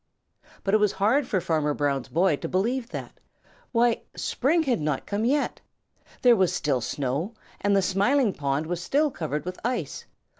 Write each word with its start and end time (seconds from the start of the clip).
But 0.63 0.73
it 0.73 0.79
was 0.79 0.93
hard 0.93 1.27
for 1.27 1.39
Farmer 1.39 1.75
Brown's 1.75 2.07
boy 2.07 2.35
to 2.37 2.49
believe 2.49 2.89
that. 2.89 3.19
Why, 3.71 4.01
spring 4.15 4.63
had 4.63 4.81
not 4.81 5.05
come 5.05 5.25
yet! 5.25 5.61
There 6.23 6.35
was 6.35 6.51
still 6.51 6.81
snow, 6.81 7.35
and 7.59 7.75
the 7.75 7.83
Smiling 7.83 8.33
Pool 8.33 8.63
was 8.63 8.81
still 8.81 9.11
covered 9.11 9.45
with 9.45 9.59
ice. 9.63 10.05